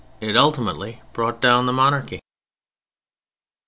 [0.19, 2.21] It ultimately brought down the Monarchy.